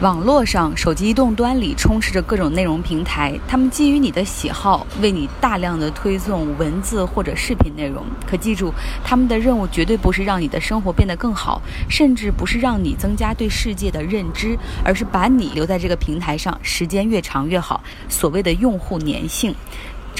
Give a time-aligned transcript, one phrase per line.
[0.00, 8.02] 网络上，手机移动端里充斥着各种内容平台，他们基于你的喜好，为你大量的推送文字或者视频内容。
[8.26, 8.72] 可记住，
[9.04, 17.84] 他们的任务绝对不是让你的生活变得更好，甚至不是让你增加对世界的认知，而是把你留在这个平台上，时间越长越好。
[18.08, 19.54] 所谓的用户粘性。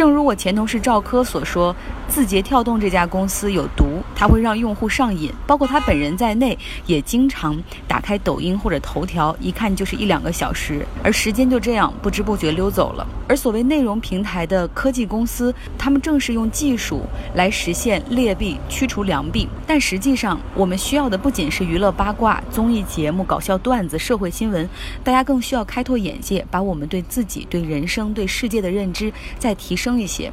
[0.00, 1.76] 正如我前同事赵科所说，
[2.08, 13.06] 字节跳动这家公司有毒，它会让用户上瘾，包括他本人在内，也经常打开抖音或者头条，一看就是一两个小时，而时间就这样不知不觉溜走了。
[13.28, 17.02] 而所谓内容平台的科技公司，他们正是用技术
[17.34, 19.46] 来实现劣币驱除良币。
[19.66, 24.66] 但实际上，我们需要的不仅是娱乐八卦、综艺节目、搞笑段子、社会新闻，
[25.04, 29.89] 大家更需要开拓眼界，把我们对自己、对人生、对世界的认知再提升。
[29.98, 30.30] 一些，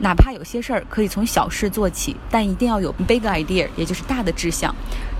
[0.00, 4.74] 哪怕有些事儿可以从小事做起，但一定要有 big idea，也就是大的志向。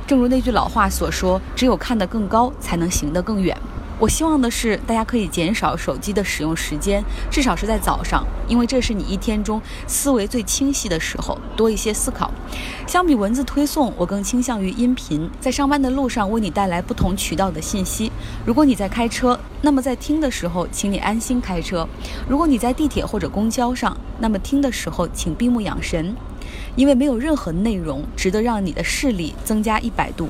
[0.06, 3.56] 正如那句老话所说：“只有看得更高，才能行得更远。”
[4.01, 12.31] 我希望的是，大家可以减少手机的使用时间，至少是在早上，因为这是你一天中思维最清晰的时候，多一些思考。
[12.86, 18.12] 相比文字推送，我更倾向于音频，在上班的路上为你带来不同渠道的信息。
[18.47, 21.87] 如果你在开车，那么在听的时候，请你安心开车；
[22.28, 26.15] 如果你在地铁或者公交上，那么听的时候请闭目养神，
[26.77, 30.28] 因为没有任何内容值得让你的视力增加一百度。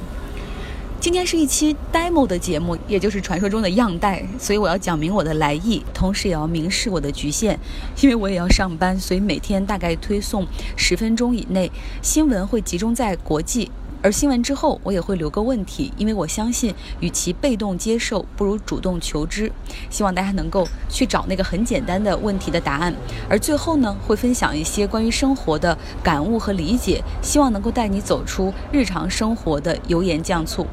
[1.00, 7.56] 今天是一期 demo 的节目，也就是传说中的样带，所以我要讲明我的来意，同时也要明示我的局限，
[8.00, 11.70] 因为我也要上班，所以每天大概推送十分钟以内，
[12.02, 13.70] 新闻会集中在国际，
[14.00, 19.50] 而新闻之后我也会留个问题，因为我相信，与其被动接受，不如主动求知，
[19.90, 22.94] 希望大家能够去找那个很简单的问题的答案，
[23.28, 30.66] 而最后呢，会分享一些关于生活的感悟和理解，希望能够带你走出日常生活的油盐酱醋。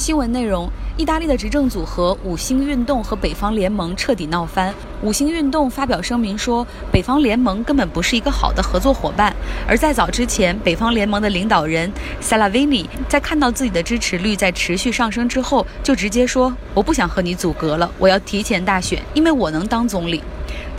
[0.00, 4.72] 新闻内容：意大利的执政组合五星运动和北方联盟彻底闹翻。
[5.02, 9.36] 五星运动发表声明说，北方联盟根本不是一个好的合作伙伴。
[9.68, 20.22] 而在早之前，北方联盟的领导人萨拉维尼在看到自己的支持率在持续上升之后，就直接说：“我不想和你组阁了，我要提前大选，因为我能当总理。”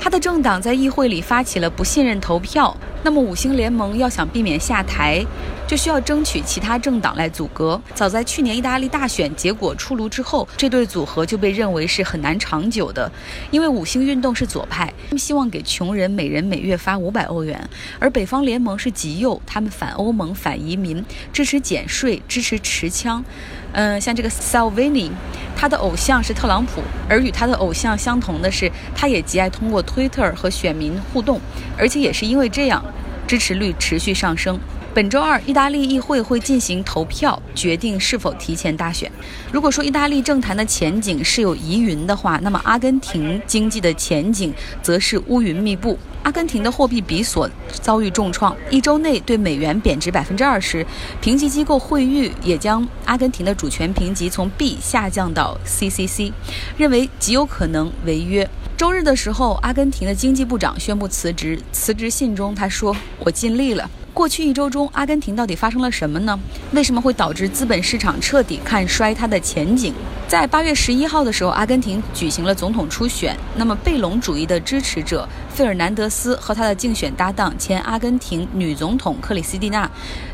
[0.01, 2.75] 他的政党在议会里发起了不信任投票。
[3.03, 5.23] 那么五星联盟要想避免下台，
[5.71, 7.81] 就需要争取其他政党来阻隔。
[7.95, 13.09] 早在去年意大利大选结果出炉之后，这对组合就被认为是很难长久的，
[13.51, 17.57] 因为五星运动是左派，他们希望给穷人每人每月发五百欧元；
[17.99, 21.01] 而北方联盟是极右，他们反欧盟、反移民，
[21.31, 23.23] 支持减税，支持持枪。
[23.71, 25.09] 嗯，像这个 Salvini，
[25.55, 31.39] 他的偶像是特朗普，而与他的偶像相同的是，他也极爱通过 Twitter 和选民互动，
[31.77, 32.83] 而且也是因为这样。
[33.25, 34.59] 支持率持续上升。
[34.93, 39.09] 本周二，意大利议会会进行投票，决定是否提前大选。
[39.49, 45.97] 如果说意大利政坛的前景是有疑云的话，那么阿根廷经济的前景则是乌云密布。
[46.23, 50.85] 阿根廷的货币比索遭遇重创，一周内对美元贬值百分之二十。
[51.21, 56.33] 评级机构惠誉也将阿根廷的主权评级从 B 下降到 CCC，
[56.77, 58.47] 认为极有可能违约。
[58.75, 61.57] 周日的时候，阿根廷的经济部长宣布辞职。
[61.71, 66.37] 辞职信中他说：“我尽力了。”过去一周中，阿根廷到底发生了什么呢？
[66.73, 69.93] 为什么会导致资本市场彻底看衰它的前景？
[70.27, 73.35] 在八月十一号的时候，阿根廷举行了总统初选。
[73.55, 79.89] 那么，贝隆主义的支持者费尔南德斯和他的竞选搭档前阿根廷女总统克里斯蒂娜，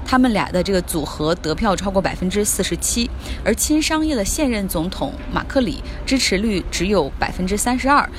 [0.05, 3.09] 他们俩的这个组合得票超过百分之四十七。
[3.45, 8.09] 而亲商业的现任总统马克里支持率只有百分之三十二。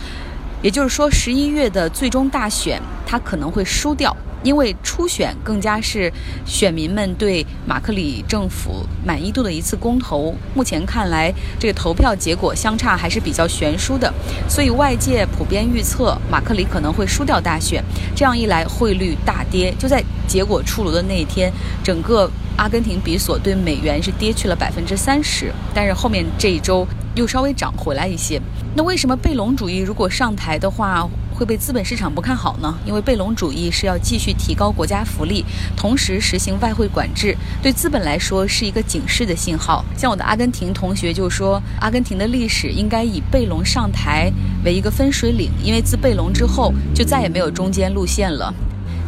[0.63, 4.17] 也就是说，十一月的最终大选，他可能会输掉。
[4.43, 6.13] 因为初选更加是
[6.45, 14.13] 选民们对马克里政府满意度的一次公投，目前看来这个投票结果相差还是比较悬殊的，
[14.49, 17.83] 所以外界普遍预测马克里可能会输掉大选。
[18.15, 19.75] 这样一来，汇率大跌。
[19.79, 28.41] 就在结果出炉的那一天，整个阿根廷比索对美元是跌去了百分之三十，但是后面这一周又稍微涨回来一些。
[28.75, 31.09] 那为什么贝隆主义如果上台的话？
[31.39, 32.77] 会被资本市场不看好呢？
[32.85, 35.45] 因为贝隆主义是要继续提高国家福利，
[35.77, 39.85] 同时实行外汇管制，对资本来说是一个警示的信号。
[39.97, 44.33] 像我的阿根廷同学就说，阿根廷的历史应该以贝隆上台
[44.65, 48.53] 为一个分水岭，因为自贝隆之后就再也没有中间路线了。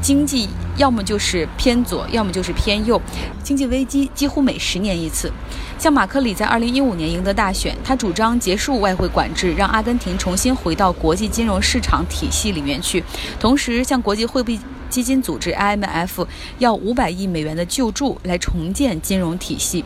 [0.00, 3.00] 经济要么就是偏左，要么就是偏右，
[3.43, 5.31] 经济危机几乎每十年一次。
[5.79, 13.02] 像马克里在二零一五年赢得大选，他主张结束外汇管制，让阿根廷重新回到国际金融市场体系里面去。
[13.38, 14.58] 同时，向国际货币
[14.91, 16.27] 基金组织 IMF
[16.59, 19.85] 要五百亿美元的救助来重建金融体系。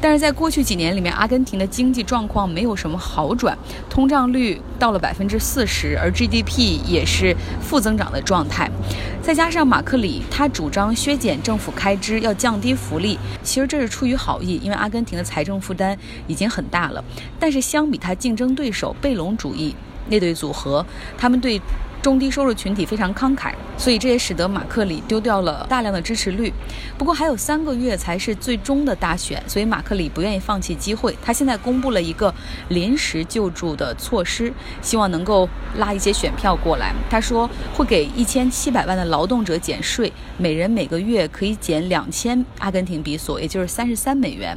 [0.00, 3.56] 但是在过去几年里面，阿根廷的经济状况没有什么好转，
[3.88, 8.70] 通胀率到了百分之四十，而 GDP 也是负增长的状态。
[9.22, 17.02] 再加上马克里他主张削减政府开支，要降低福利，其实这是出于好意，因为阿根廷的财政负担已经很大了。
[17.40, 19.74] 但是相比他竞争对手贝隆主义
[20.08, 20.84] 那对组合，
[21.18, 21.60] 他们对。
[22.06, 26.52] 中低收入群体非常慷慨，所以这也使得马克里丢掉了大量的支持率。
[26.96, 31.16] 不过还有三个月才是最终的大选，所以马克里不愿意放弃机会。
[31.20, 32.32] 他现在公布了一个
[32.68, 35.48] 临时救助的措施，希望能够
[35.78, 36.94] 拉一些选票过来。
[37.10, 44.56] 他说会给一千七百万的劳动者减税，每人每个月可以减两千阿根廷比索，也就是三十三美元。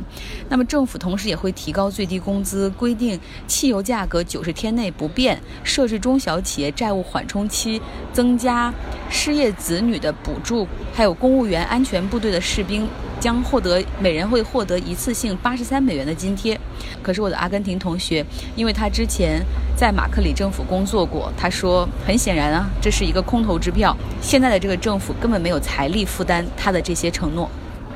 [0.49, 7.38] 那么政府同时也会提高最低工资，规定汽油价格九十天内不变，设置中小企业债务缓冲。
[7.39, 7.81] 中期
[8.11, 8.73] 增加
[9.09, 12.85] 失业子女的补助，还有公务员、安全部队的士兵
[13.17, 16.59] 将获得每人会获得一次性八十三美元的津贴。
[17.01, 18.25] 可是我的阿根廷同学，
[18.57, 19.41] 因为他之前
[19.73, 23.95] 在马克里政府工作过，他说很显然啊，这是一个空头支票。
[24.21, 27.49] 现在的这个政府根本没有财力负担他的这些承诺。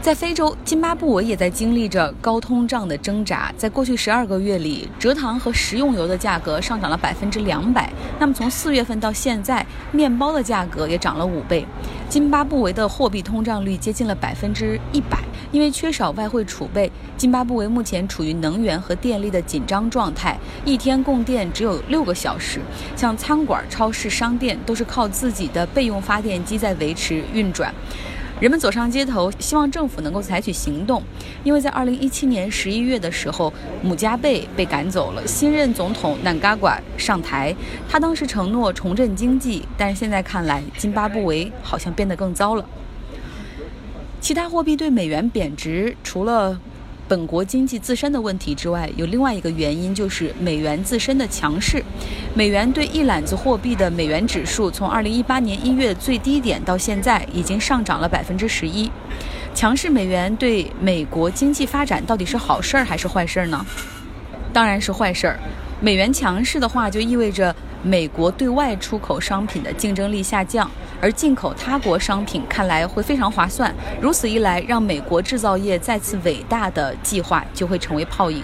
[0.03, 3.53] 在非洲，津巴布韦也在经历着高通胀的挣扎。
[3.55, 7.89] 在过去十二个月里，蔗糖和食用油的价格上涨了百分之两百。
[8.19, 11.65] 那么从四月份到现在，面包的价格也涨了五倍。
[12.09, 15.17] 津巴布韦的货币通胀率接近了百分之一百。
[15.53, 22.59] 因为缺少外汇储备，津巴布韦目前处于能源和电力的紧张状态，一天供电只有六个小时。
[22.97, 27.73] 像餐馆、超市、商店都是靠自己的备用发电机在维持运转。
[28.43, 31.01] 人们走上街头，希望政府能够采取行动，
[31.45, 37.55] 因为在二零一七年十一月的时候，姆加贝被赶走了，新任总统南嘎瓜上台，
[37.87, 42.65] 他当时承诺重振经济，但是现在看来，津巴布韦好像变得更糟了。
[44.19, 46.59] 其他货币对美元贬值，除了。
[47.07, 51.83] 本国经济自身的问题之外，有另外一个原因，就是美元自身的强势。
[52.33, 58.89] 美元对一揽子货币的美元指数，从二零一八年一月最低点到现在，已经上涨了百分之十一。
[59.53, 63.65] 强势美元对美国经济发展到底是好事儿还是坏事儿呢？
[64.51, 65.39] 当然是坏事儿。
[65.81, 67.53] 美元强势的话，就意味着。
[67.83, 70.71] 美国对外出口商品的竞争力下降，
[71.01, 73.75] 而进口他国商品看来会非常划算。
[73.99, 78.41] 如此一来，让美国制造业再次伟大的计划就会成为泡影。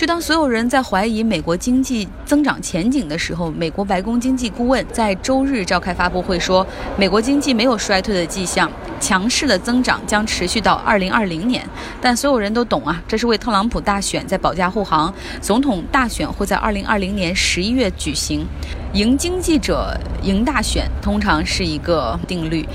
[0.00, 6.66] 就当所有人在怀疑美国经济增长前景的时候，美国白宫经济顾问在周日召开发布会说，
[6.96, 11.68] 美国经济没有衰退的迹象，强势的增长将持续到二零二零年。
[12.00, 15.12] 但所有人都懂啊，这是为特朗普大选在保驾护航。
[15.42, 18.46] 总统大选会在二零二零年十一月举行，
[18.94, 22.66] 赢经济者赢大选，通常是一个定律。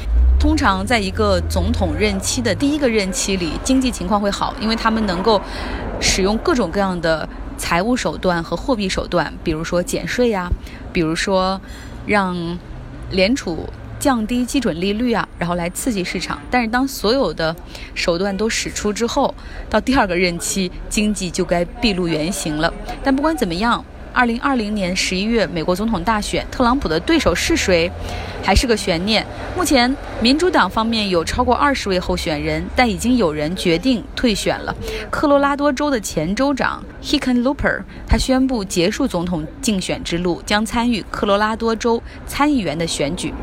[0.46, 5.42] 通常在一个总统任期的第一个任期里，经济情况会好，因为他们能够
[6.00, 7.28] 使用各种各样的
[7.58, 10.48] 财务手段和货币手段，比如说减税呀，
[10.94, 11.60] 比如说
[12.06, 12.38] 让
[13.10, 13.68] 联储
[14.00, 16.40] 降低基准利率啊，然后来刺激市场。
[16.52, 17.54] 但是当所有的
[17.96, 19.34] 手段都使出之后，
[19.68, 22.72] 到第二个任期，经济就该毕露原形了。
[23.04, 23.84] 但不管怎么样。
[24.16, 27.92] 二零二零年十一月，美国总统大选，特朗普的对手是谁，
[28.42, 29.28] 还是个悬念。
[29.58, 34.74] 目前，民主党方面有超过二十位候选人，但已经有人决定退选了。
[35.12, 43.34] 科罗拉多州的前州长 Hickenlooper，他宣布结束总统竞选之路，将参与科罗拉多州参议员的选举。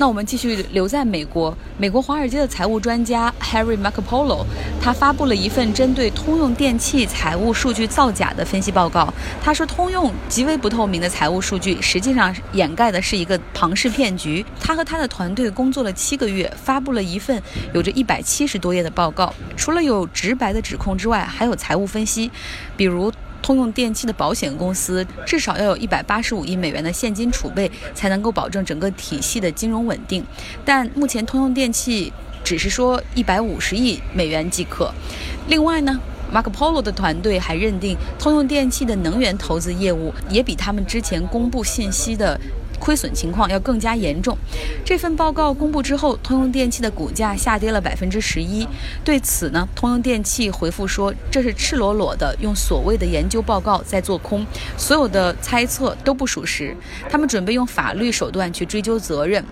[0.00, 1.52] 那我们继续留在美国。
[1.76, 4.44] 美国华尔街的财务专家 Harry Markopolo，
[4.80, 9.12] 他发布了一份针对通用电气财务数据造假的分析报告。
[9.42, 14.46] 他说，通用极为不透明的财务数据，实际上掩盖的是一个庞氏骗局。
[14.60, 17.42] 他和他的团队工作了七个月，发布了一份
[17.74, 19.34] 有着一百七十多页的报告。
[19.56, 22.30] 除了有直白的指控之外，还有财务分析，
[22.76, 23.12] 比如。
[23.48, 30.22] 通用电气的保险公司至少要有一百八十五亿美元的现金储备，才能够保证整个体系的金融稳定。
[30.66, 32.12] 但目前通用电气
[32.44, 34.92] 只是说一百五十亿美元即可。
[35.46, 35.98] 另外呢
[36.30, 42.38] ，Mark Polo 的团队还认定通用电气的能源投资业务也比他们之前公布信息的。
[42.78, 44.36] 亏损情况要更加严重。
[44.84, 48.66] 这份报告公布之后，通用电气的股价下跌了百分之十一。
[49.04, 56.76] 对此呢，通用电气回复说，这是赤裸裸的用所谓的研究报告在做空，所有的猜测都不属实。
[57.10, 59.44] 他们准备用法律手段去追究责任。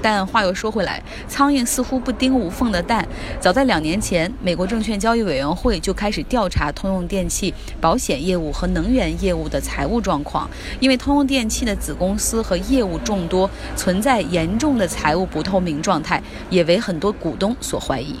[0.00, 3.06] 但话又说回来，苍蝇似乎不叮无缝的蛋。
[3.38, 10.48] 早在两年前，美国证券交易委员会就开始调查通用电气保险业务和能源业务的财务状况，
[10.80, 18.18] 因为通用电气的子公司和业务众多，存在严重的财务不透明状态，也为很多股东所怀疑。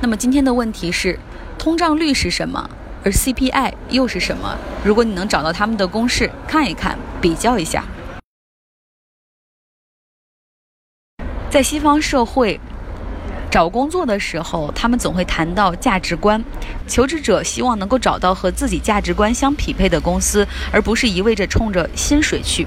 [0.00, 1.18] 那么今天的问题是，
[1.58, 2.68] 通胀率是什么？
[3.02, 4.56] 而 CPI 又是什么？
[4.84, 7.84] 如果你能找到他们的公式，看一看，比较一下。
[11.56, 12.60] 在西方社会。
[13.50, 16.44] 找工作的时候，他们总会谈到价值观。
[16.86, 22.66] 求职者希望能够找到和自己价值观相匹配的公司，而不是一味着冲着薪水去。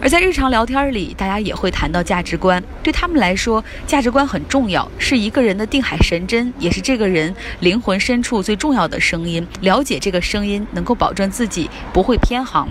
[0.00, 2.62] 而在日常聊天里，大家也会谈到价值观。
[2.84, 9.44] 对他们来说，价值观很重要，是一个人的定海神针，也是这个人灵魂深处最重要的声音。
[9.62, 12.68] 了解这个声音，能够保证自己不会偏航。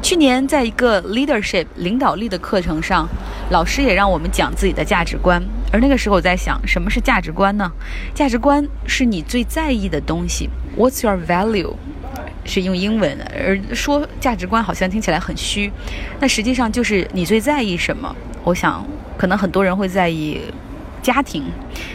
[0.00, 3.08] 去年在一个 leadership 领导力的课程上，
[3.50, 5.42] 老师也让我们讲自己的价值观。
[5.72, 7.70] 而那个时候我在想，什么是价值观呢？
[8.14, 10.48] 价值观是你最在意的东西。
[10.76, 11.74] What's your value？
[12.44, 15.70] 是用英文，而说价值观好像听起来很虚。
[16.18, 18.16] 那实际上就是你最在意什么？
[18.42, 18.84] 我想，
[19.18, 20.40] 可能很多人会在意。
[21.00, 21.44] 家庭，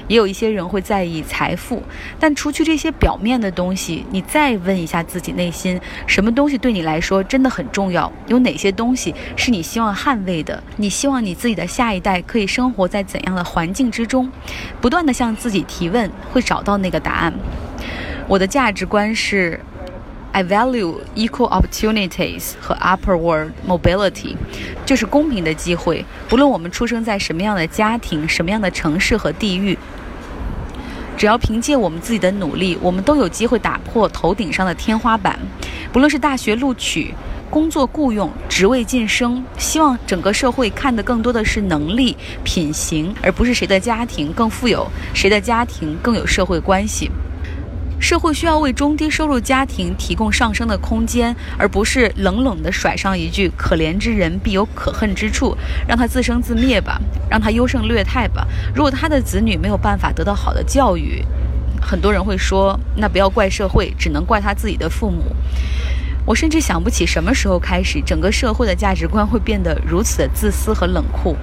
[0.08, 1.82] 也有一些人会在意财富，
[2.20, 8.12] 但除去这些表面的东西，你再问一下自己内心，什么东西对你来说真的很重要？
[8.28, 10.62] 有哪些东西是你希望捍卫的？
[10.78, 14.32] 你希望你自己的下一代可以生活在怎样的环境之中？
[14.82, 17.34] 不断的向自己提问，会找到那个答案。
[18.28, 19.60] 我的价值观是。
[20.36, 24.36] I value equal opportunities 和 upward mobility，
[24.86, 26.04] 就是公平的机会。
[26.28, 29.78] 不论我们出生在什么样的家庭、什么样的城市和地域，
[31.16, 35.40] 只要凭借我们自己的努力，我们都有机会打破头顶上的天花板。
[35.94, 37.14] 不论是大学录取、
[37.50, 47.10] 工作雇佣、职位晋升，希望整个社会看的更多的是能力、品行，而不是谁的家庭更富有，谁的家庭更有社会关系。
[48.06, 55.58] 社会需要为中低收入家庭提供上升的空间，而不是冷冷地甩上一句“可怜之人必有可恨之处”，
[55.90, 58.48] 让他自生自灭吧，让他优胜劣汰吧。
[58.76, 61.26] 如果他的子女没有办法得到好的教育，
[61.82, 65.24] 很多人会说，那不要怪社会，只能怪他自己的父母。
[66.26, 71.36] 我甚至想不起什么时候开始，整个社会的价值观会变得如此的自私和冷酷。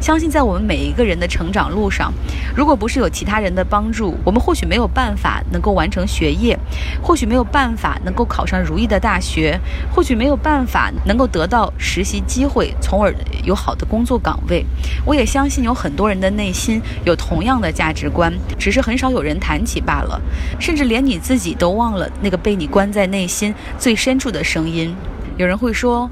[0.00, 2.12] 相信在我们每一个人的成长路上，
[2.54, 6.56] 如果不是有其他人的帮助，我们或许没有办法能够完成学业，
[7.02, 9.58] 或许没有办法能够考上如意的大学，
[9.92, 14.64] 或许没有办法能够得到实习机会，从而有好的工作岗位。
[15.04, 20.20] 我也相信有很多人的内心有同样的价值观，只是很少有人谈起罢了。
[20.60, 24.27] 甚至连你自己都忘了那个被你关在内心最深处。
[24.30, 24.94] 的声音，
[25.36, 26.10] 有人会说，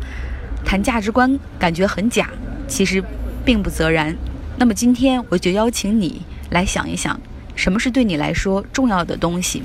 [0.65, 2.29] 谈价值观感觉很假，
[2.67, 3.03] 其实
[3.45, 4.17] 并不则然。
[4.57, 7.21] 那么今天我就邀请你来想一想，
[7.55, 9.63] 什么是对你来说重要的东西。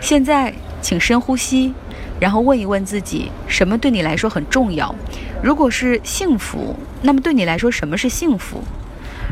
[0.00, 1.72] 现在，请深呼吸，
[2.20, 4.94] 然后问一问自己，什么对你来说很重要？
[5.42, 8.62] 如果是幸福，那么对你来说什么是幸福？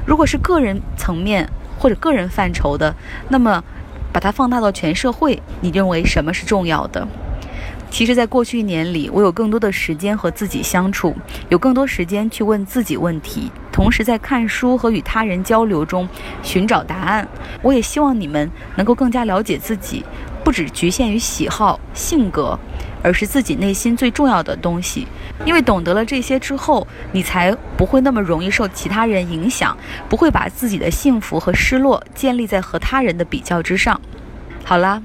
[0.06, 2.94] 如果是个人层面或者个人范畴的，
[3.28, 3.62] 那么
[4.12, 7.06] 把它放大到全社会，你认为什么是重要的？
[7.94, 11.14] 其实，在过去一年里，我有更多的时间和自己相处，
[11.48, 16.08] 有更多时间去问自己问题，同时在看书和与他人交流中
[16.42, 17.26] 寻找答案。
[17.62, 20.04] 我也希望你们能够更加了解自己，
[20.42, 22.58] 不只局限于喜好、性格，
[23.00, 25.06] 而是自己内心最重要的东西。
[25.44, 34.00] 因为懂得了这些之后，你才不会那么容易受其他人影响，不会把自己的幸福和失落建立在和他人的比较之上。
[34.64, 35.00] 好啦。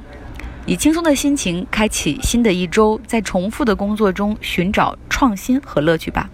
[0.69, 6.29] 以轻松的心情开启新的一周，在重复的工作中寻找创新和乐趣吧。